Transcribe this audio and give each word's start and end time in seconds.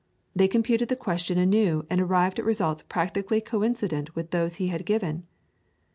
They 0.35 0.47
computed 0.47 0.89
the 0.89 0.95
question 0.95 1.37
anew 1.37 1.85
and 1.87 2.01
arrived 2.01 2.39
at 2.39 2.45
results 2.45 2.81
practically 2.81 3.39
coincident 3.39 4.15
with 4.15 4.31
those 4.31 4.55
he 4.55 4.69
had 4.69 4.83
given. 4.83 5.27